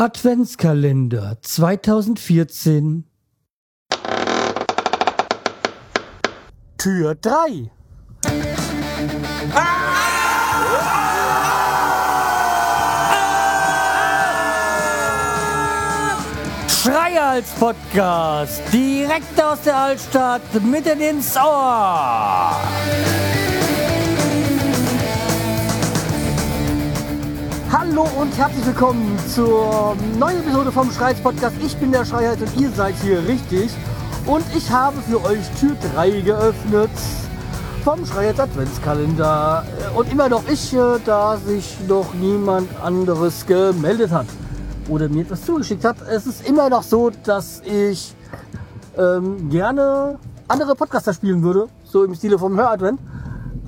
Adventskalender 0.00 1.36
2014 1.42 3.04
Tür 6.78 7.14
3 7.16 7.70
Schreihals 16.66 17.50
Podcast, 17.60 18.62
direkt 18.72 19.38
aus 19.38 19.60
der 19.66 19.76
Altstadt, 19.76 20.40
mitten 20.64 20.98
ins 21.02 21.36
Ohr. 21.36 22.56
Hallo 27.90 28.06
und 28.20 28.38
herzlich 28.38 28.64
willkommen 28.66 29.18
zur 29.34 29.96
neuen 30.16 30.38
Episode 30.38 30.70
vom 30.70 30.92
Schreihals 30.92 31.18
Podcast. 31.20 31.56
Ich 31.60 31.76
bin 31.76 31.90
der 31.90 32.04
Schreihals 32.04 32.40
und 32.40 32.60
ihr 32.60 32.70
seid 32.70 32.94
hier 33.02 33.26
richtig. 33.26 33.72
Und 34.26 34.44
ich 34.56 34.70
habe 34.70 34.96
für 35.00 35.20
euch 35.24 35.40
Tür 35.58 35.74
3 35.94 36.20
geöffnet 36.20 36.90
vom 37.82 38.06
Schreihals 38.06 38.38
Adventskalender. 38.38 39.66
Und 39.96 40.12
immer 40.12 40.28
noch 40.28 40.46
ich, 40.48 40.76
da 41.04 41.36
sich 41.36 41.78
noch 41.88 42.14
niemand 42.14 42.68
anderes 42.80 43.44
gemeldet 43.44 44.12
hat 44.12 44.26
oder 44.88 45.08
mir 45.08 45.22
etwas 45.22 45.44
zugeschickt 45.44 45.84
hat. 45.84 45.96
Es 46.08 46.28
ist 46.28 46.48
immer 46.48 46.70
noch 46.70 46.84
so, 46.84 47.10
dass 47.24 47.60
ich 47.64 48.14
ähm, 48.96 49.50
gerne 49.50 50.16
andere 50.46 50.76
Podcaster 50.76 51.12
spielen 51.12 51.42
würde, 51.42 51.66
so 51.82 52.04
im 52.04 52.14
Stile 52.14 52.38
vom 52.38 52.56
Höradvent. 52.56 53.00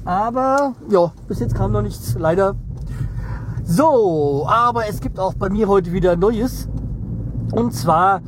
Aber 0.04 0.77
ja, 0.88 1.10
bis 1.27 1.41
jetzt 1.41 1.57
kam 1.57 1.73
noch 1.73 1.82
nichts, 1.82 2.15
leider. 2.16 2.54
So, 3.74 4.44
aber 4.46 4.86
es 4.86 5.00
gibt 5.00 5.18
auch 5.18 5.32
bei 5.32 5.48
mir 5.48 5.66
heute 5.66 5.92
wieder 5.92 6.14
Neues. 6.14 6.68
Und 7.52 7.72
zwar, 7.72 8.20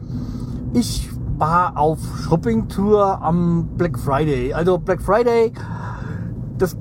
ich 0.73 1.11
war 1.37 1.77
auf 1.77 1.99
Shopping-Tour 2.23 3.21
am 3.21 3.69
Black 3.77 3.99
Friday. 3.99 4.55
Also 4.55 4.79
Black 4.79 5.03
Friday, 5.03 5.53
das 6.57 6.75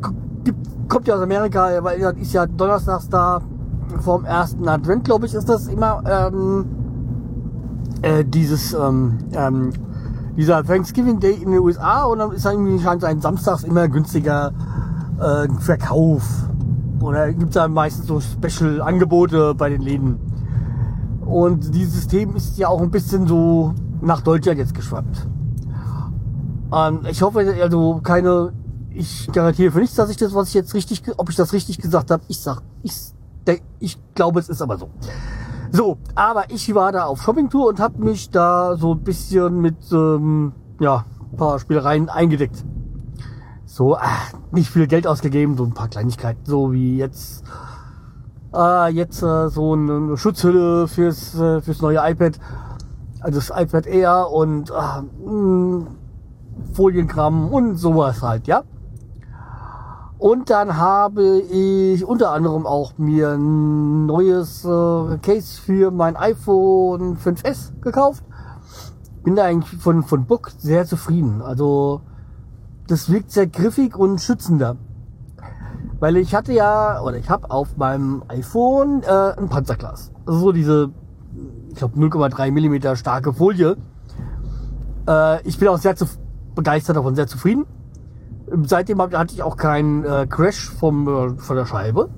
kommt 0.87 1.09
ja 1.09 1.15
aus 1.15 1.21
Amerika, 1.21 1.83
weil 1.83 1.99
das 1.99 2.15
ist 2.15 2.31
ja 2.31 2.45
donnerstags 2.45 3.09
da 3.09 3.41
vom 3.99 4.23
ersten 4.23 4.65
Advent, 4.69 5.03
glaube 5.03 5.25
ich, 5.25 5.33
ist 5.33 5.49
das 5.49 5.67
immer 5.67 6.01
ähm, 6.09 6.65
äh, 8.01 8.23
dieses 8.23 8.73
ähm, 8.73 9.17
ähm, 9.33 9.73
dieser 10.37 10.63
Thanksgiving 10.63 11.19
Day 11.19 11.33
in 11.33 11.51
den 11.51 11.59
USA 11.59 12.05
und 12.05 12.19
dann 12.19 12.31
ist 12.31 12.45
irgendwie 12.45 12.81
scheint 12.81 13.03
ein 13.03 13.19
Samstags 13.19 13.63
immer 13.63 13.89
günstiger 13.89 14.53
äh, 15.19 15.49
Verkauf 15.59 16.23
oder 17.03 17.31
gibt 17.33 17.49
es 17.49 17.55
da 17.55 17.67
meistens 17.67 18.07
so 18.07 18.19
Special-Angebote 18.19 19.55
bei 19.55 19.69
den 19.69 19.81
Läden. 19.81 20.19
Und 21.25 21.73
dieses 21.73 21.93
System 21.93 22.35
ist 22.35 22.57
ja 22.57 22.67
auch 22.67 22.81
ein 22.81 22.91
bisschen 22.91 23.27
so 23.27 23.73
nach 24.01 24.21
Deutschland 24.21 24.59
jetzt 24.59 24.73
geschwappt. 24.73 25.27
Ähm, 26.73 27.01
ich 27.09 27.21
hoffe, 27.21 27.55
also 27.61 27.99
keine, 28.03 28.53
ich 28.89 29.29
garantiere 29.31 29.71
für 29.71 29.79
nichts, 29.79 29.95
dass 29.95 30.09
ich 30.09 30.17
das, 30.17 30.33
was 30.33 30.49
ich 30.49 30.53
jetzt 30.53 30.73
richtig, 30.73 31.03
ob 31.17 31.29
ich 31.29 31.35
das 31.35 31.53
richtig 31.53 31.77
gesagt 31.79 32.11
habe. 32.11 32.23
Ich 32.27 32.39
sag, 32.39 32.61
ich, 32.81 32.93
ich 33.79 33.97
glaube, 34.15 34.39
es 34.39 34.49
ist 34.49 34.61
aber 34.61 34.77
so. 34.77 34.89
So, 35.71 35.97
aber 36.13 36.51
ich 36.51 36.73
war 36.75 36.91
da 36.91 37.05
auf 37.05 37.21
Shoppingtour 37.21 37.67
und 37.67 37.79
habe 37.79 38.03
mich 38.03 38.29
da 38.29 38.77
so 38.77 38.93
ein 38.93 39.03
bisschen 39.03 39.59
mit 39.59 39.91
ähm, 39.91 40.53
ja, 40.79 41.05
ein 41.31 41.37
paar 41.37 41.57
Spielereien 41.59 42.09
eingedeckt. 42.09 42.63
So, 43.73 43.97
ach, 43.97 44.33
nicht 44.51 44.69
viel 44.69 44.85
Geld 44.85 45.07
ausgegeben, 45.07 45.57
so 45.57 45.63
ein 45.63 45.73
paar 45.73 45.87
Kleinigkeiten, 45.87 46.45
so 46.45 46.73
wie 46.73 46.95
jetzt 46.95 47.43
äh, 48.53 48.89
jetzt 48.93 49.23
äh, 49.23 49.49
so 49.49 49.73
eine 49.73 50.15
Schutzhülle 50.15 50.87
fürs 50.87 51.33
äh, 51.33 51.59
fürs 51.59 51.81
neue 51.81 51.97
iPad, 51.97 52.39
also 53.19 53.39
das 53.39 53.49
iPad 53.49 53.87
Air 53.87 54.29
und 54.31 54.69
äh, 54.69 55.27
mh, 55.27 55.87
Folienkram 56.73 57.51
und 57.51 57.77
sowas 57.77 58.21
halt, 58.21 58.45
ja. 58.45 58.61
Und 60.19 60.51
dann 60.51 60.77
habe 60.77 61.39
ich 61.39 62.05
unter 62.05 62.29
anderem 62.29 62.67
auch 62.67 62.99
mir 62.99 63.31
ein 63.31 64.05
neues 64.05 64.63
äh, 64.65 65.17
Case 65.17 65.59
für 65.59 65.89
mein 65.89 66.15
iPhone 66.15 67.17
5S 67.17 67.81
gekauft. 67.81 68.23
Bin 69.23 69.35
da 69.35 69.45
eigentlich 69.45 69.81
von, 69.81 70.03
von 70.03 70.27
Book 70.27 70.51
sehr 70.59 70.85
zufrieden. 70.85 71.41
Also 71.41 72.01
das 72.93 73.11
wirkt 73.11 73.31
sehr 73.31 73.47
griffig 73.47 73.97
und 73.97 74.21
schützender. 74.21 74.77
Weil 75.99 76.15
ich 76.17 76.35
hatte 76.35 76.53
ja, 76.53 77.01
oder 77.01 77.17
ich 77.17 77.27
habe 77.27 77.49
auf 77.49 77.75
meinem 77.75 78.21
iPhone 78.27 79.01
äh, 79.01 79.33
ein 79.35 79.49
Panzerglas. 79.49 80.11
Also 80.27 80.39
so 80.39 80.51
diese, 80.51 80.91
ich 81.69 81.75
glaube 81.77 81.97
0,3 81.97 82.51
Millimeter 82.51 82.95
starke 82.95 83.33
Folie. 83.33 83.77
Äh, 85.07 85.41
ich 85.41 85.57
bin 85.57 85.69
auch 85.69 85.79
sehr 85.79 85.95
begeistert 86.53 86.95
davon, 86.95 87.15
sehr 87.15 87.25
zufrieden. 87.25 87.65
Seitdem 88.63 89.01
hatte 89.01 89.33
ich 89.33 89.41
auch 89.41 89.57
keinen 89.57 90.05
äh, 90.05 90.27
Crash 90.29 90.69
vom, 90.69 91.07
äh, 91.07 91.29
von 91.39 91.55
der 91.55 91.65
Scheibe. 91.65 92.11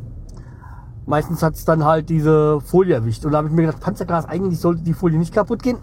Meistens 1.05 1.41
hat 1.41 1.55
es 1.55 1.63
dann 1.63 1.85
halt 1.85 2.09
diese 2.09 2.59
Folie 2.59 2.95
erwischt. 2.95 3.23
Und 3.23 3.31
da 3.31 3.37
habe 3.37 3.47
ich 3.47 3.53
mir 3.53 3.65
gedacht, 3.65 3.79
Panzerglas, 3.79 4.25
eigentlich 4.25 4.59
sollte 4.59 4.81
die 4.81 4.93
Folie 4.93 5.17
nicht 5.17 5.33
kaputt 5.33 5.63
gehen. 5.63 5.77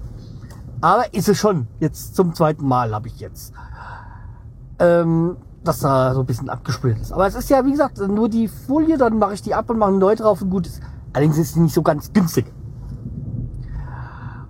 Aber 0.82 1.14
ist 1.14 1.31
es 1.31 1.38
schon. 1.38 1.66
Jetzt 1.81 2.14
zum 2.14 2.34
zweiten 2.34 2.66
Mal 2.66 2.92
habe 2.92 3.08
ich 3.08 3.20
jetzt. 3.20 3.54
Ähm, 4.82 5.37
dass 5.65 5.78
da 5.78 6.12
so 6.12 6.20
ein 6.20 6.26
bisschen 6.26 6.50
abgespült 6.50 6.98
ist. 6.98 7.12
Aber 7.12 7.26
es 7.26 7.34
ist 7.34 7.48
ja, 7.48 7.65
wie 7.65 7.70
gesagt, 7.70 7.98
nur 7.98 8.28
die 8.28 8.48
Folie, 8.48 8.98
dann 8.98 9.19
mache 9.19 9.34
ich 9.34 9.43
die 9.43 9.54
ab 9.54 9.70
und 9.70 9.78
mache 9.78 9.93
neu 9.93 10.16
drauf 10.16 10.43
und 10.43 10.50
gut 10.50 10.66
ist. 10.66 10.81
Allerdings 11.12 11.38
ist 11.38 11.54
sie 11.54 11.60
nicht 11.60 11.75
so 11.75 11.82
ganz 11.82 12.12
günstig. 12.12 12.53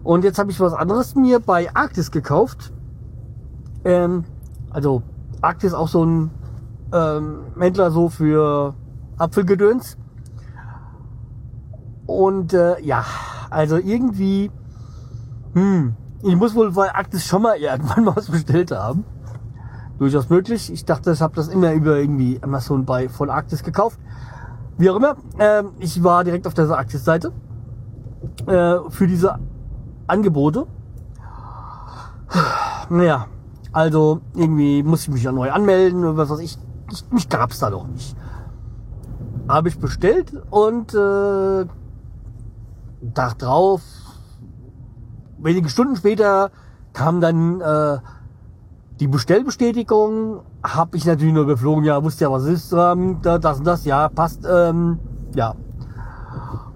Und 0.02 0.24
jetzt 0.24 0.38
habe 0.38 0.50
ich 0.50 0.58
was 0.58 0.72
anderes 0.72 1.14
mir 1.14 1.38
bei 1.38 1.74
Arktis 1.74 2.10
gekauft. 2.10 2.72
Ähm, 3.84 4.24
also 4.70 5.02
Arktis 5.42 5.74
auch 5.74 5.88
so 5.88 6.04
ein 6.04 6.30
ähm, 6.92 7.40
Händler 7.58 7.90
so 7.90 8.08
für 8.08 8.74
Apfelgedöns. 9.18 9.96
Und 12.06 12.52
äh, 12.52 12.80
ja, 12.80 13.04
also 13.50 13.76
irgendwie, 13.76 14.50
hm, 15.52 15.94
ich 16.22 16.36
muss 16.36 16.54
wohl 16.54 16.72
bei 16.72 16.94
Arktis 16.94 17.24
schon 17.26 17.42
mal 17.42 17.56
irgendwann 17.58 18.04
mal 18.04 18.16
was 18.16 18.30
bestellt 18.30 18.70
haben. 18.70 19.04
Durchaus 20.02 20.28
möglich. 20.28 20.72
Ich 20.72 20.84
dachte, 20.84 21.12
ich 21.12 21.22
habe 21.22 21.36
das 21.36 21.46
immer 21.46 21.72
über 21.74 21.96
irgendwie 21.96 22.36
Amazon 22.42 22.84
bei 22.84 23.08
von 23.08 23.30
Arktis 23.30 23.62
gekauft. 23.62 24.00
Wie 24.76 24.90
auch 24.90 24.96
immer, 24.96 25.14
ähm, 25.38 25.74
ich 25.78 26.02
war 26.02 26.24
direkt 26.24 26.44
auf 26.48 26.54
dieser 26.54 26.76
Arktis-Seite 26.76 27.30
äh, 28.48 28.78
für 28.88 29.06
diese 29.06 29.38
Angebote. 30.08 30.66
Naja, 32.90 33.26
also 33.70 34.22
irgendwie 34.34 34.82
muss 34.82 35.02
ich 35.02 35.08
mich 35.10 35.22
ja 35.22 35.30
neu 35.30 35.52
anmelden 35.52 36.02
oder 36.02 36.16
was 36.16 36.30
weiß 36.30 36.40
ich. 36.40 36.58
ich 36.90 37.04
mich 37.12 37.28
gab's 37.28 37.60
da 37.60 37.70
doch 37.70 37.86
nicht. 37.86 38.16
Habe 39.46 39.68
ich 39.68 39.78
bestellt 39.78 40.32
und 40.50 40.92
äh, 40.94 41.66
Tag 43.14 43.38
drauf, 43.38 43.82
wenige 45.38 45.68
Stunden 45.68 45.94
später 45.94 46.50
kam 46.92 47.20
dann 47.20 47.60
äh, 47.60 47.98
die 49.02 49.08
Bestellbestätigung. 49.08 50.40
Habe 50.62 50.96
ich 50.96 51.04
natürlich 51.04 51.34
nur 51.34 51.46
geflogen, 51.46 51.84
ja, 51.84 52.02
wusste 52.02 52.24
ja, 52.24 52.32
was 52.32 52.44
ist, 52.44 52.72
ähm, 52.72 53.18
das 53.22 53.58
und 53.58 53.66
das, 53.66 53.84
ja, 53.84 54.08
passt, 54.08 54.46
ähm, 54.50 54.98
ja. 55.34 55.54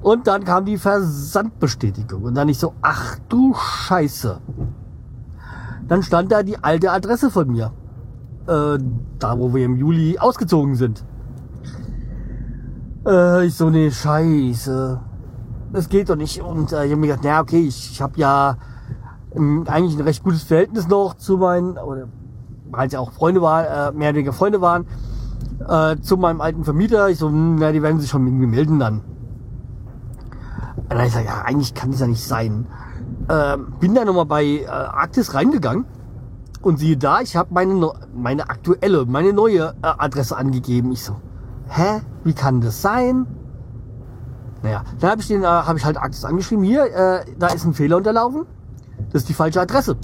Und 0.03 0.26
dann 0.26 0.44
kam 0.44 0.64
die 0.64 0.76
Versandbestätigung 0.76 2.22
und 2.22 2.34
dann 2.34 2.48
ich 2.48 2.59
so, 2.59 2.75
ach 2.82 3.19
du 3.28 3.54
Scheiße 3.54 4.41
dann 5.88 6.03
stand 6.03 6.32
da 6.32 6.42
die 6.42 6.62
alte 6.62 6.91
Adresse 6.91 7.31
von 7.31 7.50
mir. 7.50 7.72
Äh, 8.47 8.78
da, 9.19 9.38
wo 9.38 9.54
wir 9.54 9.64
im 9.64 9.76
Juli 9.76 10.19
ausgezogen 10.19 10.75
sind. 10.75 11.04
Äh, 13.06 13.47
ich 13.47 13.54
so, 13.54 13.70
nee, 13.70 13.91
scheiße. 13.91 15.00
Das 15.72 15.88
geht 15.88 16.08
doch 16.10 16.16
nicht. 16.16 16.41
Und 16.41 16.72
äh, 16.72 16.87
ich 16.87 16.93
habe 16.93 17.00
mir 17.00 17.08
gedacht, 17.08 17.25
naja, 17.25 17.41
okay, 17.41 17.61
ich, 17.61 17.93
ich 17.93 18.02
habe 18.02 18.19
ja 18.19 18.56
eigentlich 19.37 19.97
ein 19.97 20.03
recht 20.03 20.23
gutes 20.23 20.43
Verhältnis 20.43 20.88
noch 20.88 21.15
zu 21.15 21.37
meinen, 21.37 21.79
oder 21.79 22.09
weil 22.71 22.91
sie 22.91 22.97
auch 22.97 23.12
Freunde 23.12 23.43
waren, 23.43 23.65
äh, 23.65 23.97
mehr 23.97 24.09
oder 24.09 24.17
weniger 24.17 24.33
Freunde 24.33 24.61
waren, 24.61 24.87
äh, 25.67 25.97
zu 26.00 26.17
meinem 26.17 26.41
alten 26.41 26.65
Vermieter. 26.65 27.09
Ich 27.09 27.19
so, 27.19 27.29
hm, 27.29 27.56
na, 27.56 27.73
die 27.73 27.83
werden 27.83 28.00
sich 28.00 28.11
schon 28.11 28.27
irgendwie 28.27 28.47
melden 28.47 28.79
dann. 28.79 29.03
Und 30.77 30.93
dann 30.93 31.06
ich 31.06 31.12
sage, 31.12 31.27
ja, 31.27 31.43
eigentlich 31.44 31.75
kann 31.75 31.91
das 31.91 32.00
ja 32.00 32.06
nicht 32.06 32.25
sein 32.25 32.67
äh, 33.29 33.56
bin 33.81 33.94
da 33.94 34.05
nochmal 34.05 34.27
bei 34.27 34.44
äh, 34.44 34.67
Arktis 34.67 35.35
reingegangen 35.35 35.85
und 36.62 36.79
siehe 36.79 36.97
da, 36.97 37.21
ich 37.21 37.37
habe 37.37 37.53
meine, 37.53 37.93
meine 38.15 38.49
aktuelle, 38.49 39.06
meine 39.06 39.32
neue 39.32 39.75
äh, 39.82 39.87
Adresse 39.99 40.37
angegeben. 40.37 40.93
Ich 40.93 41.05
so, 41.05 41.17
hä, 41.69 42.00
wie 42.25 42.35
kann 42.35 42.61
das 42.61 42.82
sein? 42.82 43.27
Naja, 44.62 44.82
dann 45.00 45.11
habe 45.11 45.21
ich 45.21 45.29
den, 45.29 45.43
äh, 45.43 45.47
habe 45.47 45.79
ich 45.79 45.85
halt 45.85 45.97
Arktis 45.97 46.25
angeschrieben. 46.25 46.65
Hier, 46.65 46.85
äh, 46.85 47.25
da 47.39 47.49
ist 47.49 47.65
ein 47.65 47.75
Fehler 47.75 47.99
unterlaufen. 47.99 48.47
Das 49.17 49.23
ist 49.23 49.31
die 49.31 49.35
falsche 49.35 49.63
Adresse. 49.63 49.97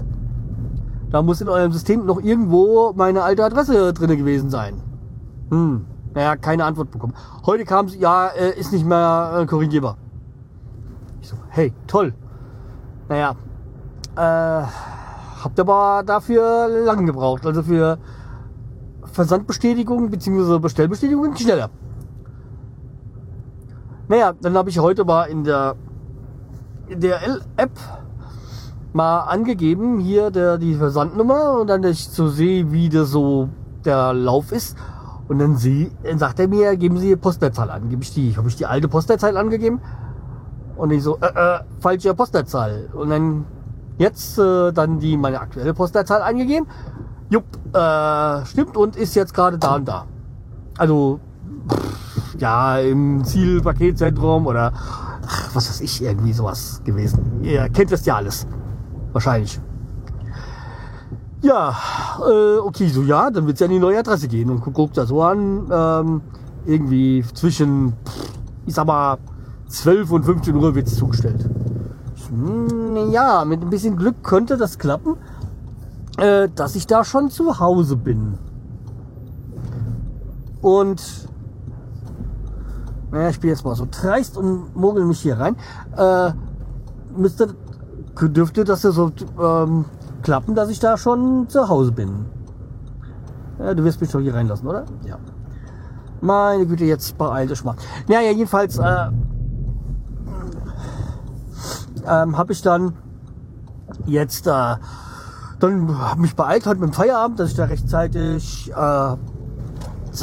Da 1.11 1.21
muss 1.21 1.43
in 1.43 1.49
eurem 1.51 1.71
System 1.71 2.07
noch 2.07 2.19
irgendwo 2.23 2.95
meine 2.95 3.23
alte 3.23 3.45
Adresse 3.45 3.93
drinne 3.93 4.17
gewesen 4.17 4.49
sein. 4.49 4.81
Hm, 5.51 5.85
naja, 6.15 6.37
keine 6.37 6.65
Antwort 6.65 6.91
bekommen. 6.91 7.13
Heute 7.45 7.67
kam 7.67 7.85
es, 7.85 7.95
ja, 7.95 8.29
äh, 8.29 8.59
ist 8.59 8.73
nicht 8.73 8.87
mehr 8.87 9.41
äh, 9.43 9.45
korrigierbar. 9.45 9.99
Ich 11.21 11.29
so, 11.29 11.37
hey, 11.51 11.75
toll. 11.87 12.15
Naja, 13.11 13.37
äh, 14.17 14.67
habt 15.45 15.61
aber 15.61 16.05
dafür 16.07 16.69
lang 16.69 17.05
gebraucht. 17.05 17.45
Also 17.45 17.63
für 17.63 17.99
Versandbestätigung 19.03 20.09
bzw. 20.09 20.59
Bestellbestätigung 20.59 21.37
schneller. 21.37 21.69
Naja, 24.09 24.33
dann 24.41 24.55
habe 24.55 24.71
ich 24.71 24.79
heute 24.79 25.05
mal 25.05 25.25
in 25.25 25.45
der, 25.45 25.77
in 26.89 26.99
der 26.99 27.21
App 27.59 27.79
mal 28.93 29.21
angegeben, 29.21 29.99
hier 29.99 30.31
der, 30.31 30.59
die 30.59 30.75
Versandnummer 30.75 31.61
und 31.61 31.69
dann 31.69 31.83
ich 31.85 32.09
so 32.09 32.29
sehe, 32.29 32.73
wie 32.73 32.89
das 32.89 33.11
so 33.11 33.49
der 33.85 34.13
Lauf 34.13 34.53
ist. 34.53 34.77
Und 35.29 35.39
dann, 35.39 35.57
sie, 35.57 35.91
dann 36.03 36.19
sagt 36.19 36.41
er 36.41 36.49
mir, 36.49 36.77
geben 36.77 36.99
Sie 36.99 37.17
Postleitzahl 37.17 37.71
an. 37.71 37.89
Gebe 37.89 38.03
ich 38.03 38.13
die, 38.13 38.37
habe 38.37 38.49
ich 38.49 38.57
die 38.57 38.67
alte 38.67 38.89
Postleitzahl 38.89 39.37
angegeben. 39.37 39.81
Und 40.77 40.91
ich 40.91 41.03
so, 41.03 41.17
äh, 41.21 41.27
äh, 41.27 41.61
falsche 41.81 42.13
Postleitzahl. 42.15 42.91
Und 42.93 43.11
dann 43.11 43.45
jetzt 43.99 44.39
äh, 44.39 44.73
dann 44.73 44.99
die 44.99 45.17
meine 45.17 45.41
aktuelle 45.41 45.75
Postleitzahl 45.75 46.23
eingegeben. 46.23 46.67
Jupp, 47.31 47.45
äh, 47.73 48.45
stimmt 48.45 48.77
und 48.77 48.97
ist 48.97 49.15
jetzt 49.15 49.33
gerade 49.33 49.59
da 49.59 49.77
und 49.77 49.89
da. 49.89 50.07
Also 50.77 51.21
pff, 51.69 52.39
ja, 52.39 52.79
im 52.79 53.25
Zielpaketzentrum 53.25 54.47
oder 54.47 54.73
ach, 54.75 55.55
was 55.55 55.69
weiß 55.69 55.81
ich, 55.81 56.03
irgendwie 56.03 56.33
sowas 56.33 56.83
gewesen. 56.85 57.41
Ihr 57.43 57.69
kennt 57.71 57.93
das 57.93 58.05
ja 58.05 58.17
alles. 58.17 58.47
Wahrscheinlich. 59.13 59.61
Ja, 61.43 61.77
äh, 62.21 62.59
okay, 62.59 62.89
so 62.89 63.03
ja, 63.03 63.31
dann 63.31 63.47
wird's 63.47 63.61
ja 63.61 63.67
an 63.67 63.73
die 63.73 63.81
neue 63.81 63.99
Adresse 63.99 64.29
gehen 64.29 64.49
und 64.49 64.61
guckt 64.61 64.97
da 64.97 65.07
so 65.07 65.23
an, 65.23 65.69
ähm, 65.73 66.21
irgendwie 66.67 67.25
zwischen, 67.35 67.95
ich 68.65 68.75
sag 68.75 68.87
mal, 68.87 69.19
12 69.67 70.11
und 70.13 70.25
15 70.25 70.55
Uhr 70.55 70.75
wird's 70.75 70.95
zugestellt. 70.95 71.49
Hm, 72.29 73.11
ja, 73.11 73.45
mit 73.45 73.61
ein 73.61 73.71
bisschen 73.71 73.97
Glück 73.97 74.23
könnte 74.23 74.57
das 74.57 74.79
klappen, 74.79 75.17
äh, 76.19 76.49
dass 76.55 76.77
ich 76.77 76.87
da 76.87 77.05
schon 77.05 77.29
zu 77.31 77.59
Hause 77.59 77.97
bin. 77.97 78.39
Und 80.61 81.03
naja, 83.11 83.29
ich 83.29 83.41
bin 83.41 83.51
jetzt 83.51 83.65
mal 83.65 83.75
so 83.75 83.87
dreist 83.91 84.39
und 84.39 84.75
mogel 84.75 85.05
mich 85.05 85.21
hier 85.21 85.39
rein. 85.39 85.57
Äh, 85.97 86.33
müsste, 87.15 87.55
dürfte 88.21 88.65
das 88.65 88.83
ja 88.83 88.91
so 88.91 89.13
ähm, 89.41 89.85
klappen, 90.23 90.55
dass 90.55 90.71
ich 90.71 90.79
da 90.79 90.97
schon 90.97 91.49
zu 91.49 91.69
Hause 91.69 91.93
bin. 91.93 92.27
Ja, 93.59 93.75
du 93.75 93.85
wirst 93.85 94.01
mich 94.01 94.11
doch 94.11 94.21
hier 94.21 94.35
reinlassen, 94.35 94.67
oder? 94.67 94.85
Ja. 95.05 95.19
Meine 96.21 96.67
Güte, 96.67 96.85
jetzt 96.85 97.19
beeil 97.19 97.47
dich 97.47 97.65
mal. 97.65 97.75
Naja, 98.09 98.31
jedenfalls 98.31 98.79
äh, 98.79 99.09
ähm, 102.07 102.37
habe 102.39 102.53
ich 102.53 102.63
dann 102.63 102.95
jetzt 104.07 104.47
äh, 104.47 104.77
dann 105.59 105.99
hab 105.99 106.19
mich 106.19 106.35
beeilt 106.35 106.67
heute 106.67 106.81
mit 106.81 106.91
dem 106.91 106.93
Feierabend, 106.93 107.39
dass 107.39 107.51
ich 107.51 107.57
da 107.57 107.65
rechtzeitig 107.65 108.71
äh, 108.71 109.17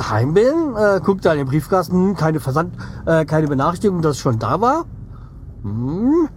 heim 0.10 0.34
bin. 0.34 0.76
Äh, 0.78 1.00
guck 1.04 1.22
da 1.22 1.32
in 1.34 1.40
den 1.40 1.48
Briefkasten, 1.48 2.16
keine 2.16 2.40
Versand, 2.40 2.76
äh, 3.06 3.26
keine 3.26 3.48
Benachrichtigung, 3.48 4.02
dass 4.02 4.18
ich 4.18 4.22
schon 4.22 4.40
da 4.40 4.60
war. 4.60 4.86
Hm. 5.64 6.30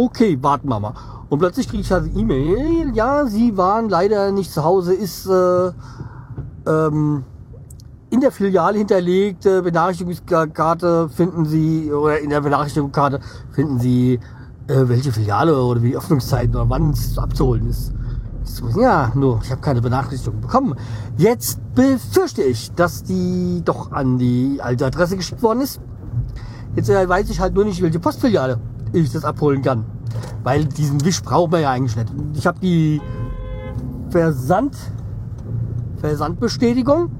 Okay, 0.00 0.38
warten 0.40 0.68
wir 0.68 0.78
mal. 0.78 0.94
Und 1.28 1.40
plötzlich 1.40 1.68
kriege 1.68 1.82
ich 1.82 1.90
halt 1.90 2.16
E-Mail, 2.16 2.94
ja, 2.94 3.26
sie 3.26 3.56
waren 3.56 3.88
leider 3.88 4.30
nicht 4.30 4.52
zu 4.52 4.62
Hause, 4.62 4.94
ist 4.94 5.26
äh, 5.26 5.72
ähm, 6.68 7.24
in 8.08 8.20
der 8.20 8.30
Filiale 8.30 8.78
hinterlegte 8.78 9.60
Benachrichtigungskarte 9.60 11.08
finden 11.08 11.46
Sie, 11.46 11.92
oder 11.92 12.20
in 12.20 12.30
der 12.30 12.40
Benachrichtigungskarte 12.42 13.18
finden 13.50 13.80
Sie, 13.80 14.20
äh, 14.68 14.88
welche 14.88 15.10
Filiale 15.10 15.60
oder 15.60 15.82
wie 15.82 15.96
Öffnungszeiten 15.96 16.54
oder 16.54 16.70
wann 16.70 16.90
es 16.90 17.18
abzuholen 17.18 17.68
ist. 17.68 17.92
Ja, 18.76 19.10
nur, 19.16 19.40
ich 19.42 19.50
habe 19.50 19.60
keine 19.60 19.82
Benachrichtigung 19.82 20.40
bekommen. 20.40 20.76
Jetzt 21.16 21.58
befürchte 21.74 22.44
ich, 22.44 22.72
dass 22.74 23.02
die 23.02 23.62
doch 23.64 23.90
an 23.90 24.16
die 24.16 24.60
alte 24.62 24.86
Adresse 24.86 25.16
geschickt 25.16 25.42
worden 25.42 25.62
ist. 25.62 25.80
Jetzt 26.76 26.88
äh, 26.88 27.08
weiß 27.08 27.28
ich 27.30 27.40
halt 27.40 27.54
nur 27.54 27.64
nicht, 27.64 27.82
welche 27.82 27.98
Postfiliale 27.98 28.60
ich 28.92 29.12
das 29.12 29.24
abholen 29.24 29.62
kann. 29.62 29.84
Weil 30.42 30.64
diesen 30.64 31.04
Wisch 31.04 31.22
braucht 31.22 31.52
man 31.52 31.62
ja 31.62 31.70
eigentlich 31.70 31.96
nicht. 31.96 32.12
Ich 32.34 32.46
habe 32.46 32.58
die 32.60 33.00
Versand, 34.10 34.76
Versandbestätigung 36.00 37.10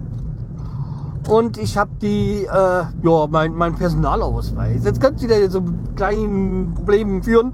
und 1.29 1.59
ich 1.59 1.77
habe 1.77 1.91
die, 2.01 2.45
äh, 2.45 2.49
ja, 2.49 3.27
mein, 3.29 3.55
mein 3.55 3.75
Personalausweis. 3.75 4.85
Jetzt 4.85 5.01
könnte 5.01 5.21
sie 5.21 5.27
da 5.27 5.51
so 5.51 5.63
kleinen 5.95 6.73
Problemen 6.75 7.23
führen, 7.23 7.53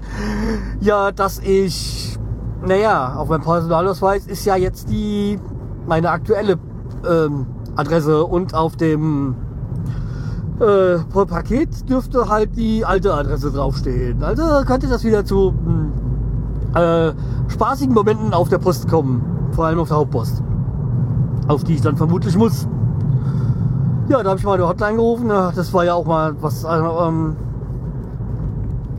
ja, 0.79 1.11
dass 1.11 1.39
ich, 1.39 2.17
naja, 2.65 3.15
auf 3.15 3.27
meinem 3.27 3.41
Personalausweis 3.41 4.27
ist 4.27 4.45
ja 4.45 4.55
jetzt 4.55 4.89
die, 4.89 5.39
meine 5.85 6.09
aktuelle 6.09 6.57
ähm, 7.07 7.47
Adresse 7.75 8.23
und 8.23 8.53
auf 8.53 8.77
dem 8.77 9.35
äh, 10.59 10.99
pro 11.11 11.25
Paket 11.25 11.89
dürfte 11.89 12.29
halt 12.29 12.55
die 12.55 12.85
alte 12.85 13.13
Adresse 13.13 13.51
draufstehen. 13.51 14.23
Also 14.23 14.43
könnte 14.65 14.87
das 14.87 15.03
wieder 15.03 15.25
zu 15.25 15.53
hm, 15.53 15.91
äh, 16.75 17.13
spaßigen 17.47 17.93
Momenten 17.93 18.33
auf 18.33 18.49
der 18.49 18.57
Post 18.57 18.87
kommen. 18.87 19.23
Vor 19.51 19.65
allem 19.65 19.79
auf 19.79 19.89
der 19.89 19.97
Hauptpost. 19.97 20.41
Auf 21.47 21.63
die 21.63 21.75
ich 21.75 21.81
dann 21.81 21.97
vermutlich 21.97 22.37
muss. 22.37 22.67
Ja, 24.07 24.21
da 24.21 24.29
habe 24.29 24.39
ich 24.39 24.45
mal 24.45 24.53
eine 24.53 24.67
Hotline 24.67 24.95
gerufen. 24.95 25.29
Das 25.29 25.73
war 25.73 25.85
ja 25.85 25.93
auch 25.93 26.05
mal 26.05 26.35
was. 26.41 26.63
Äh, 26.63 26.67
ähm, 26.67 27.35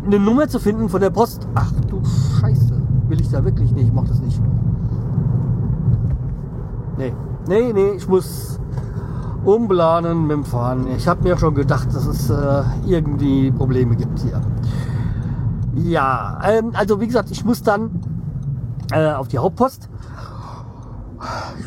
eine 0.05 0.21
Nummer 0.21 0.49
zu 0.49 0.59
finden 0.59 0.89
von 0.89 1.01
der 1.01 1.11
Post. 1.11 1.49
Ach 1.55 1.73
du 1.89 2.01
Scheiße. 2.41 2.81
Will 3.09 3.21
ich 3.21 3.31
da 3.31 3.45
wirklich 3.45 3.73
nicht. 3.73 3.89
Ich 3.89 3.93
mach 3.93 4.07
das 4.07 4.21
nicht. 4.21 4.41
Nee. 6.99 7.13
Nee, 7.49 7.73
nee, 7.73 7.91
ich 7.97 8.09
muss 8.09 8.59
umplanen 9.47 10.27
mit 10.27 10.33
dem 10.33 10.45
Fahren. 10.45 10.87
Ich 10.97 11.07
habe 11.07 11.23
mir 11.23 11.39
schon 11.39 11.55
gedacht, 11.55 11.89
dass 11.95 12.07
es 12.07 12.31
äh, 12.31 12.63
irgendwie 12.87 13.51
Probleme 13.51 13.97
gibt 13.97 14.19
hier. 14.19 14.41
Ja, 15.77 16.39
ähm, 16.45 16.73
also 16.75 17.01
wie 17.01 17.07
gesagt, 17.07 17.31
ich 17.31 17.45
muss 17.45 17.63
dann 17.63 17.91
äh, 18.93 19.13
auf 19.13 19.29
die 19.29 19.39
Hauptpost. 19.39 19.89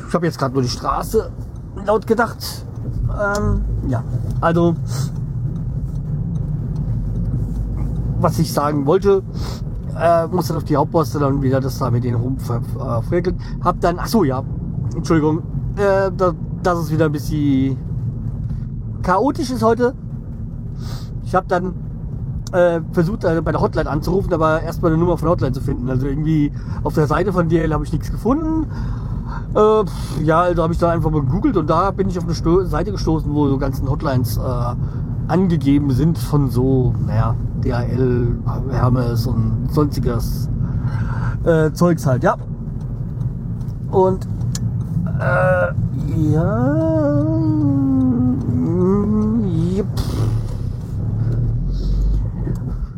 Ich 0.07 0.13
habe 0.13 0.25
jetzt 0.25 0.37
gerade 0.37 0.53
nur 0.53 0.63
die 0.63 0.69
Straße 0.69 1.31
laut 1.85 2.05
gedacht. 2.05 2.65
Ähm, 3.09 3.61
ja, 3.87 4.03
also 4.41 4.75
was 8.19 8.37
ich 8.39 8.51
sagen 8.51 8.85
wollte, 8.85 9.23
äh, 9.97 10.27
muss 10.27 10.47
dann 10.47 10.57
auf 10.57 10.65
die 10.65 10.75
Hauptpost 10.75 11.15
dann 11.15 11.41
wieder 11.41 11.61
das 11.61 11.79
da 11.79 11.89
mit 11.89 12.03
den 12.03 12.15
rumfrickeln. 12.15 13.39
Äh, 13.39 13.63
hab 13.63 13.79
dann, 13.79 13.97
ach 13.99 14.07
so, 14.07 14.23
ja, 14.23 14.43
Entschuldigung, 14.95 15.39
äh, 15.77 16.11
da, 16.15 16.33
dass 16.63 16.79
es 16.79 16.91
wieder 16.91 17.05
ein 17.05 17.11
bisschen 17.11 17.77
chaotisch 19.01 19.51
ist 19.51 19.63
heute. 19.63 19.93
Ich 21.23 21.35
habe 21.35 21.47
dann 21.47 21.73
äh, 22.51 22.81
versucht, 22.91 23.23
äh, 23.23 23.41
bei 23.41 23.51
der 23.51 23.61
Hotline 23.61 23.89
anzurufen, 23.89 24.33
aber 24.33 24.61
erstmal 24.61 24.91
eine 24.91 24.99
Nummer 24.99 25.17
von 25.17 25.29
Hotline 25.29 25.53
zu 25.53 25.61
finden. 25.61 25.89
Also 25.89 26.07
irgendwie 26.07 26.51
auf 26.83 26.93
der 26.93 27.07
Seite 27.07 27.31
von 27.31 27.49
DL 27.49 27.71
habe 27.73 27.83
ich 27.83 27.91
nichts 27.91 28.11
gefunden. 28.11 28.67
Äh, 29.55 30.23
ja, 30.23 30.41
also 30.41 30.63
habe 30.63 30.73
ich 30.73 30.79
da 30.79 30.91
einfach 30.91 31.11
mal 31.11 31.21
gegoogelt 31.21 31.57
und 31.57 31.69
da 31.69 31.91
bin 31.91 32.09
ich 32.09 32.17
auf 32.17 32.25
eine 32.25 32.33
Sto 32.33 32.63
Seite 32.65 32.91
gestoßen, 32.91 33.33
wo 33.33 33.47
so 33.47 33.57
ganzen 33.57 33.89
Hotlines 33.89 34.37
äh, 34.37 34.41
angegeben 35.27 35.91
sind 35.91 36.17
von 36.17 36.49
so, 36.49 36.93
naja, 37.05 37.35
DHL, 37.63 38.37
Hermes 38.71 39.27
und 39.27 39.69
sonstiges 39.71 40.49
äh, 41.43 41.71
Zeugs 41.71 42.05
halt, 42.05 42.23
ja. 42.23 42.35
Und 43.91 44.27
äh, 45.19 45.73
ja. 46.31 46.75
Yep. 49.75 49.85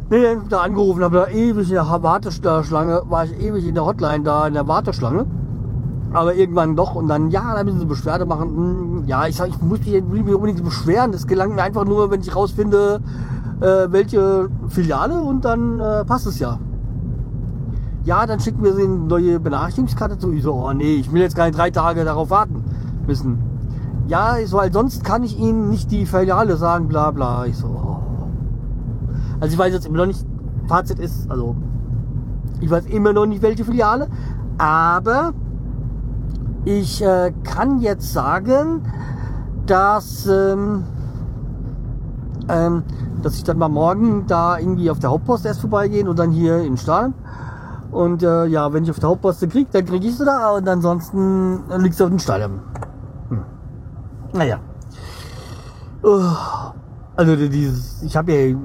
Nee, 0.10 0.38
da 0.50 0.62
angerufen, 0.62 1.04
habe 1.04 1.18
da 1.18 1.28
ewig 1.28 1.70
in 1.70 1.76
der 1.76 1.86
Warteschlange, 1.86 3.04
war 3.06 3.26
ich 3.26 3.40
ewig 3.40 3.66
in 3.66 3.76
der 3.76 3.86
Hotline 3.86 4.24
da 4.24 4.48
in 4.48 4.54
der 4.54 4.68
Warteschlange. 4.68 5.26
Aber 6.14 6.36
irgendwann 6.36 6.76
doch 6.76 6.96
und 6.96 7.08
dann, 7.08 7.32
ja, 7.32 7.56
da 7.56 7.64
müssen 7.64 7.80
sie 7.80 7.86
Beschwerde 7.86 8.26
machen. 8.26 8.50
Hm, 8.50 9.04
ja, 9.08 9.26
ich 9.28 9.38
sag, 9.38 9.48
ich 9.48 9.62
muss 9.62 9.80
mich, 9.80 10.04
mich 10.04 10.36
unbedingt 10.36 10.64
beschweren. 10.64 11.14
Das 11.14 11.26
gelangt 11.26 11.56
mir 11.56 11.64
einfach 11.64 11.86
nur, 11.86 12.12
wenn 12.12 12.20
ich 12.20 12.36
rausfinde, 12.36 13.00
äh, 13.62 13.88
welche 13.90 14.50
Filiale 14.68 15.22
und 15.22 15.46
dann 15.46 15.80
äh, 15.80 16.04
passt 16.04 16.28
es 16.28 16.40
ja 16.40 16.60
ja, 18.04 18.26
dann 18.26 18.40
schicken 18.40 18.64
wir 18.64 18.74
sie 18.74 18.84
eine 18.84 18.96
neue 18.96 19.40
Benachrichtigungskarte 19.40 20.18
zu. 20.18 20.32
Ich 20.32 20.44
so, 20.44 20.54
oh 20.54 20.74
nee, 20.74 20.96
ich 20.96 21.12
will 21.12 21.22
jetzt 21.22 21.36
keine 21.36 21.52
drei 21.56 21.70
Tage 21.70 22.04
darauf 22.04 22.30
warten 22.30 22.64
müssen. 23.06 23.40
Ja, 24.08 24.38
ich 24.38 24.50
so, 24.50 24.58
weil 24.58 24.74
sonst 24.74 25.04
kann 25.04 25.24
ich 25.24 25.40
Ihnen 25.40 25.70
nicht 25.70 25.92
die 25.92 26.06
Filiale 26.06 26.58
sagen, 26.58 26.88
bla 26.88 27.12
bla. 27.12 27.46
Ich 27.46 27.58
so, 27.58 27.68
oh. 27.68 27.98
Also 29.40 29.54
ich 29.54 29.58
weiß 29.60 29.74
jetzt 29.74 29.86
immer 29.86 29.98
noch 29.98 30.08
nicht, 30.08 30.26
Fazit 30.68 31.00
ist, 31.00 31.30
also 31.30 31.56
ich 32.60 32.70
weiß 32.70 32.86
immer 32.88 33.14
noch 33.14 33.26
nicht, 33.26 33.42
welche 33.42 33.66
Filiale, 33.66 34.08
aber 34.58 35.34
ich 36.66 37.04
äh, 37.04 37.34
kann 37.44 37.80
jetzt 37.80 38.14
sagen, 38.14 38.84
dass 39.66 40.28
ähm, 40.28 40.84
ähm, 42.50 42.84
dass 43.22 43.36
ich 43.36 43.44
dann 43.44 43.58
mal 43.58 43.70
morgen 43.70 44.26
da 44.28 44.58
irgendwie 44.58 44.90
auf 44.90 45.00
der 45.00 45.12
Hauptpost 45.12 45.46
erst 45.46 45.62
vorbeigehen 45.62 46.08
und 46.08 46.18
dann 46.18 46.32
hier 46.32 46.60
in 46.62 46.78
Stahl. 46.78 47.14
Und 47.92 48.24
äh, 48.24 48.46
ja, 48.46 48.72
wenn 48.72 48.84
ich 48.84 48.90
auf 48.90 49.00
der 49.00 49.10
Hauptposte 49.10 49.48
krieg, 49.48 49.70
dann 49.72 49.86
krieg 49.86 50.04
ich 50.04 50.18
sie 50.18 50.26
da 50.26 50.52
und 50.52 50.68
ansonsten 50.68 51.64
liegst 51.78 52.00
du 52.00 52.06
auf 52.06 52.10
dem 52.10 52.20
Stall. 52.20 52.44
Hm. 52.44 53.42
Naja. 54.34 54.60
Uh, 56.04 56.24
also 57.16 57.36
dieses, 57.36 58.02
ich 58.02 58.16
habe 58.16 58.32
ja 58.32 58.58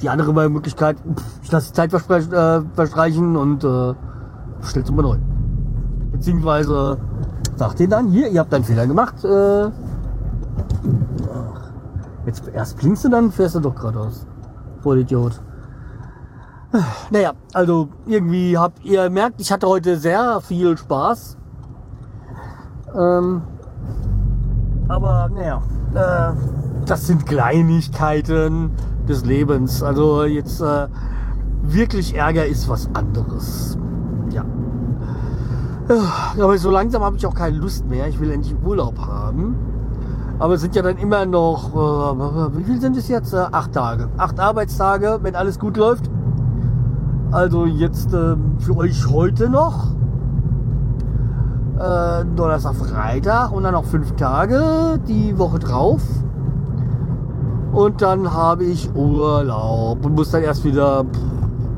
die 0.00 0.08
andere 0.08 0.32
Möglichkeit, 0.48 0.96
ich 1.42 1.52
lasse 1.52 1.68
die 1.68 1.74
Zeit 1.74 1.92
äh, 1.92 2.60
verstreichen 2.74 3.36
und 3.36 3.62
äh, 3.62 3.94
stell's 4.62 4.88
immer 4.88 5.02
neu. 5.02 5.18
Beziehungsweise 6.12 6.98
sagt 7.56 7.78
denen 7.78 7.90
dann, 7.90 8.08
hier, 8.08 8.28
ihr 8.28 8.40
habt 8.40 8.52
einen 8.52 8.64
Fehler 8.64 8.86
gemacht. 8.86 9.22
Äh, 9.24 9.70
jetzt 12.26 12.48
erst 12.52 12.78
blinkst 12.78 13.04
du, 13.04 13.10
dann 13.10 13.30
fährst 13.30 13.54
du 13.54 13.60
doch 13.60 13.74
geradeaus. 13.74 14.26
Voll 14.80 14.98
Idiot. 14.98 15.40
Naja, 17.10 17.32
also 17.52 17.88
irgendwie 18.06 18.58
habt 18.58 18.84
ihr 18.84 19.08
merkt, 19.10 19.40
ich 19.40 19.52
hatte 19.52 19.66
heute 19.66 19.96
sehr 19.98 20.40
viel 20.40 20.76
Spaß. 20.76 21.36
Ähm, 22.94 23.42
aber 24.88 25.28
naja, 25.34 25.62
äh, 25.94 26.32
das 26.86 27.06
sind 27.06 27.26
Kleinigkeiten 27.26 28.70
des 29.08 29.24
Lebens. 29.24 29.82
Also 29.82 30.24
jetzt 30.24 30.60
äh, 30.60 30.88
wirklich 31.62 32.14
Ärger 32.14 32.46
ist 32.46 32.68
was 32.68 32.88
anderes. 32.94 33.78
Ja. 34.30 34.44
Äh, 35.88 36.40
aber 36.40 36.58
so 36.58 36.70
langsam 36.70 37.02
habe 37.02 37.16
ich 37.16 37.26
auch 37.26 37.34
keine 37.34 37.56
Lust 37.56 37.86
mehr. 37.86 38.08
Ich 38.08 38.20
will 38.20 38.30
endlich 38.30 38.54
Urlaub 38.64 38.98
haben. 38.98 39.56
Aber 40.38 40.54
es 40.54 40.60
sind 40.60 40.76
ja 40.76 40.82
dann 40.82 40.98
immer 40.98 41.24
noch, 41.24 41.70
äh, 41.72 42.56
wie 42.58 42.64
viel 42.64 42.80
sind 42.80 42.96
es 42.96 43.08
jetzt? 43.08 43.32
Äh, 43.32 43.46
acht 43.50 43.72
Tage. 43.72 44.08
Acht 44.18 44.38
Arbeitstage, 44.38 45.18
wenn 45.22 45.34
alles 45.34 45.58
gut 45.58 45.76
läuft. 45.76 46.10
Also 47.32 47.66
jetzt 47.66 48.12
äh, 48.14 48.36
für 48.60 48.76
euch 48.76 49.08
heute 49.10 49.48
noch. 49.48 49.94
Äh, 51.78 52.24
Donnerstag, 52.36 52.74
Freitag 52.76 53.52
und 53.52 53.64
dann 53.64 53.74
noch 53.74 53.84
fünf 53.84 54.12
Tage 54.16 54.98
die 55.06 55.38
Woche 55.38 55.58
drauf. 55.58 56.02
Und 57.72 58.00
dann 58.00 58.32
habe 58.32 58.64
ich 58.64 58.94
Urlaub 58.94 60.04
und 60.04 60.14
muss 60.14 60.30
dann 60.30 60.42
erst 60.42 60.64
wieder, 60.64 61.04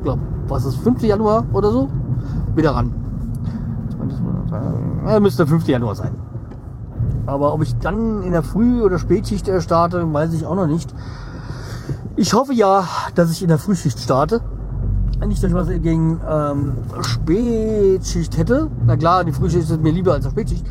glaub, 0.04 0.20
was 0.46 0.64
ist 0.64 0.76
5. 0.76 1.02
Januar 1.02 1.44
oder 1.52 1.72
so, 1.72 1.88
wieder 2.54 2.70
ran. 2.70 2.92
Ja, 5.06 5.18
müsste 5.18 5.46
5. 5.46 5.66
Januar 5.66 5.96
sein. 5.96 6.12
Aber 7.26 7.52
ob 7.52 7.62
ich 7.62 7.76
dann 7.78 8.22
in 8.22 8.32
der 8.32 8.42
Früh- 8.42 8.82
oder 8.82 8.98
Spätschicht 8.98 9.50
starte, 9.60 10.12
weiß 10.12 10.32
ich 10.34 10.46
auch 10.46 10.54
noch 10.54 10.66
nicht. 10.66 10.94
Ich 12.16 12.32
hoffe 12.34 12.52
ja, 12.52 12.84
dass 13.14 13.30
ich 13.30 13.42
in 13.42 13.48
der 13.48 13.58
Frühschicht 13.58 13.98
starte. 13.98 14.40
Nicht, 15.28 15.42
dass 15.42 15.50
ich 15.50 15.54
was 15.54 15.68
gegen 15.68 16.20
ähm, 16.26 16.72
Spätschicht 17.02 18.38
hätte. 18.38 18.70
Na 18.86 18.96
klar, 18.96 19.24
die 19.24 19.32
Frühschicht 19.32 19.70
ist 19.70 19.82
mir 19.82 19.92
lieber 19.92 20.14
als 20.14 20.24
die 20.24 20.30
Spätschicht. 20.30 20.64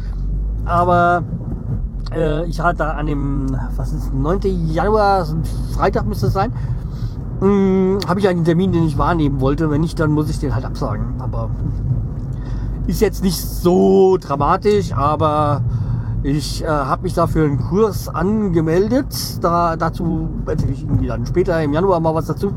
Aber 0.65 1.23
äh, 2.11 2.43
ich 2.45 2.59
hatte 2.59 2.85
an 2.85 3.05
dem, 3.05 3.55
was 3.75 3.93
ist 3.93 4.11
9. 4.11 4.39
Januar, 4.73 5.27
Freitag 5.75 6.07
müsste 6.07 6.27
es 6.27 6.33
sein, 6.33 6.51
hm, 7.39 7.99
habe 8.07 8.19
ich 8.19 8.27
einen 8.27 8.43
Termin, 8.43 8.71
den 8.71 8.83
ich 8.87 8.97
wahrnehmen 8.97 9.39
wollte. 9.41 9.69
Wenn 9.69 9.81
nicht, 9.81 9.99
dann 9.99 10.11
muss 10.11 10.27
ich 10.27 10.39
den 10.39 10.55
halt 10.55 10.65
absagen. 10.65 11.05
Aber 11.19 11.51
ist 12.87 12.99
jetzt 12.99 13.23
nicht 13.23 13.39
so 13.39 14.17
dramatisch, 14.17 14.91
aber 14.91 15.61
ich 16.23 16.63
äh, 16.63 16.67
habe 16.67 17.03
mich 17.03 17.13
dafür 17.13 17.45
einen 17.45 17.59
Kurs 17.59 18.09
angemeldet. 18.09 19.43
Da, 19.43 19.75
dazu 19.75 20.29
erzähle 20.47 20.73
ich 20.73 20.81
irgendwie 20.81 21.07
dann 21.07 21.27
später 21.27 21.61
im 21.61 21.73
Januar 21.73 21.99
mal 21.99 22.15
was 22.15 22.25
dazu. 22.25 22.53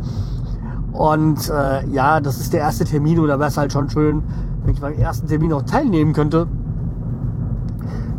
Und 1.00 1.48
äh, 1.48 1.86
ja, 1.88 2.20
das 2.20 2.38
ist 2.40 2.52
der 2.52 2.60
erste 2.60 2.84
Termin 2.84 3.18
oder 3.20 3.38
wäre 3.38 3.48
es 3.48 3.56
halt 3.56 3.72
schon 3.72 3.88
schön, 3.88 4.22
wenn 4.62 4.74
ich 4.74 4.82
beim 4.82 4.92
ersten 4.92 5.26
Termin 5.28 5.50
auch 5.54 5.62
teilnehmen 5.62 6.12
könnte. 6.12 6.46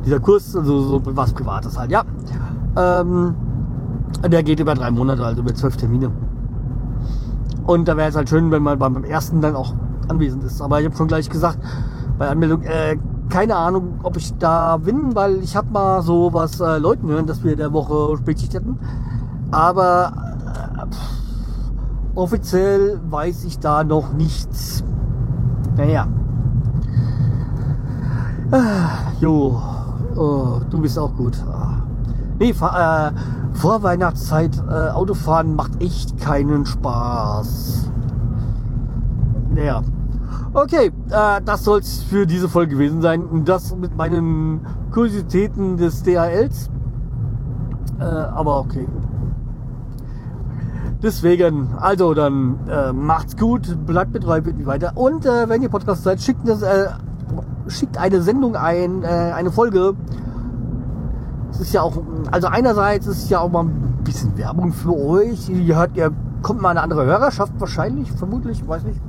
Dieser 0.04 0.20
Kurs, 0.20 0.56
also 0.56 0.82
so 0.82 1.02
was 1.16 1.32
Privates 1.32 1.78
halt, 1.78 1.92
ja. 1.92 2.02
Ähm, 2.76 3.36
der 4.28 4.42
geht 4.42 4.60
über 4.60 4.74
drei 4.74 4.90
Monate, 4.90 5.24
also 5.24 5.44
über 5.44 5.54
zwölf 5.54 5.78
Termine. 5.78 6.10
Und 7.68 7.88
da 7.88 7.96
wäre 7.98 8.10
es 8.10 8.16
halt 8.16 8.30
schön, 8.30 8.50
wenn 8.50 8.64
man 8.64 8.80
beim 8.80 9.04
ersten 9.04 9.42
dann 9.42 9.56
auch 9.56 9.76
anwesend 10.08 10.44
ist. 10.44 10.60
Aber 10.60 10.80
ich 10.80 10.88
habe 10.88 10.96
schon 10.96 11.08
gleich 11.08 11.30
gesagt, 11.30 11.60
bei 12.18 12.30
Anmeldung, 12.30 12.64
äh, 12.64 12.98
keine 13.30 13.58
Ahnung, 13.58 14.00
ob 14.02 14.18
ich 14.18 14.36
da 14.40 14.78
bin, 14.78 15.14
weil 15.14 15.44
ich 15.44 15.56
habe 15.56 15.70
mal 15.72 16.02
so 16.02 16.34
was 16.34 16.60
äh, 16.60 16.80
Leuten 16.80 17.08
hören, 17.10 17.28
dass 17.28 17.44
wir 17.44 17.56
der 17.56 17.74
Woche 17.74 18.18
Spätschicht 18.18 18.56
hätten. 18.56 18.80
Aber 19.52 20.14
äh, 20.48 21.21
offiziell 22.16 23.00
weiß 23.10 23.46
ich 23.46 23.60
da 23.60 23.84
noch 23.84 24.14
nichts. 24.14 24.84
Naja. 25.78 26.08
Ah, 28.52 29.12
jo, 29.20 29.62
oh, 30.16 30.60
du 30.70 30.82
bist 30.82 31.00
auch 31.00 31.16
gut. 31.16 31.38
Ah. 31.48 31.84
Nee, 32.40 32.50
äh, 32.50 33.12
vor 33.54 33.84
Weihnachtszeit 33.84 34.62
äh, 34.68 34.90
Autofahren 34.90 35.56
macht 35.56 35.82
echt 35.82 36.20
keinen 36.20 36.66
Spaß. 36.66 37.92
Naja. 39.54 39.84
Okay, 40.54 40.92
äh, 41.10 41.42
das 41.46 41.64
soll 41.64 41.80
es 41.80 42.04
für 42.04 42.26
diese 42.26 42.50
Folge 42.50 42.74
gewesen 42.74 43.02
sein. 43.02 43.46
Das 43.46 43.76
mit 43.76 43.96
meinen 43.96 44.66
Kuriositäten 44.92 45.78
des 45.78 46.04
DHLs. 46.04 46.70
Äh, 48.00 48.04
aber 48.04 48.60
okay. 48.60 48.88
Deswegen, 51.04 51.70
also 51.80 52.14
dann 52.14 52.60
äh, 52.70 52.94
macht's 52.94 53.36
gut, 53.36 53.76
bleibt 53.88 54.14
mit 54.14 54.24
nicht 54.24 54.66
weiter. 54.68 54.92
Und 54.96 55.26
äh, 55.26 55.50
wenn 55.50 55.64
ihr 55.64 55.70
Podcast 55.70 56.04
seid, 56.04 56.22
schickt, 56.22 56.48
das, 56.48 56.62
äh, 56.62 56.90
schickt 57.68 57.98
eine 57.98 58.22
Sendung 58.22 58.56
ein, 58.56 59.04
äh, 59.04 59.08
eine 59.08 59.52
Folge. 59.52 59.94
Es 61.50 61.60
ist 61.60 61.74
ja 61.74 61.82
auch, 61.82 61.98
also 62.32 62.48
einerseits 62.48 63.08
ist 63.08 63.30
ja 63.30 63.40
auch 63.40 63.52
mal 63.52 63.64
ein 63.64 64.00
bisschen 64.04 64.38
Werbung 64.38 64.74
für 64.74 64.96
euch. 64.96 65.50
Ihr 65.50 65.76
hört, 65.76 65.98
ihr 65.98 66.12
kommt 66.44 66.62
mal 66.62 66.70
eine 66.70 66.82
andere 66.82 67.04
Hörerschaft 67.06 67.54
wahrscheinlich, 67.58 68.12
vermutlich, 68.12 68.68
weiß 68.68 68.84
nicht. 68.84 69.02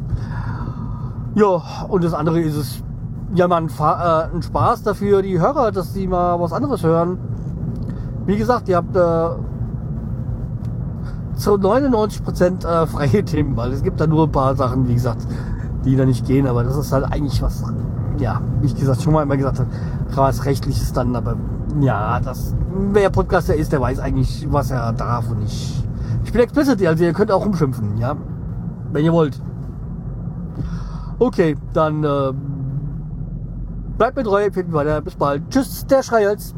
Ja, 1.34 1.62
und 1.88 2.04
das 2.04 2.14
andere 2.14 2.40
ist 2.40 2.56
es 2.56 2.82
ja 3.34 3.48
mal 3.48 3.62
ein, 3.62 3.68
äh, 3.68 4.34
ein 4.34 4.42
Spaß 4.42 4.82
dafür, 4.82 5.20
die 5.20 5.38
Hörer, 5.38 5.72
dass 5.72 5.92
sie 5.92 6.06
mal 6.06 6.40
was 6.40 6.54
anderes 6.54 6.82
hören. 6.82 7.18
Wie 8.24 8.36
gesagt, 8.36 8.68
ihr 8.68 8.76
habt 8.76 8.96
äh, 8.96 9.28
zu 11.42 11.56
99 11.56 12.22
Prozent 12.22 12.64
äh, 12.64 12.86
freie 12.86 13.24
Themen, 13.24 13.56
weil 13.56 13.72
es 13.72 13.82
gibt 13.82 14.00
da 14.00 14.06
nur 14.06 14.24
ein 14.24 14.32
paar 14.32 14.54
Sachen, 14.54 14.88
wie 14.88 14.94
gesagt, 14.94 15.26
die 15.84 15.96
da 15.96 16.04
nicht 16.04 16.24
gehen, 16.26 16.46
aber 16.46 16.62
das 16.62 16.76
ist 16.76 16.92
halt 16.92 17.04
eigentlich 17.04 17.42
was, 17.42 17.64
ja, 18.18 18.40
wie 18.60 18.66
ich 18.66 18.76
gesagt, 18.76 19.02
schon 19.02 19.12
mal 19.12 19.22
immer 19.22 19.36
gesagt 19.36 19.58
habe, 19.58 19.68
was 20.14 20.44
rechtliches 20.44 20.92
dann, 20.92 21.16
aber 21.16 21.36
ja, 21.80 22.20
das, 22.20 22.54
wer 22.92 23.10
Podcaster 23.10 23.54
ist, 23.54 23.72
der 23.72 23.80
weiß 23.80 23.98
eigentlich, 23.98 24.46
was 24.50 24.70
er 24.70 24.92
darf 24.92 25.30
und 25.30 25.40
nicht. 25.40 25.84
Ich 26.24 26.32
bin 26.32 26.40
explicit, 26.40 26.86
also 26.86 27.02
ihr 27.02 27.12
könnt 27.12 27.32
auch 27.32 27.44
rumschimpfen, 27.44 27.96
ja, 27.98 28.16
wenn 28.92 29.04
ihr 29.04 29.12
wollt. 29.12 29.40
Okay, 31.18 31.56
dann 31.72 32.04
äh, 32.04 32.32
bleibt 33.98 34.16
mir 34.16 34.22
treu, 34.22 34.48
weiter, 34.68 35.00
bis 35.00 35.16
bald. 35.16 35.50
Tschüss, 35.50 35.86
der 35.86 36.02
Schreihals. 36.02 36.54